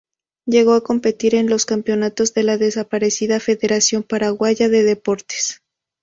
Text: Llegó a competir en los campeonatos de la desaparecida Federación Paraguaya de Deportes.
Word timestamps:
Llegó 0.47 0.73
a 0.73 0.81
competir 0.83 1.35
en 1.35 1.47
los 1.47 1.67
campeonatos 1.67 2.33
de 2.33 2.41
la 2.41 2.57
desaparecida 2.57 3.39
Federación 3.39 4.01
Paraguaya 4.01 4.67
de 4.67 4.81
Deportes. 4.81 5.61